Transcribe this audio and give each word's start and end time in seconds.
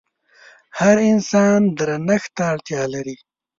هر 0.79 0.97
انسان 1.11 1.59
درنښت 1.77 2.29
ته 2.37 2.43
اړتيا 2.53 2.83
لري. 2.93 3.15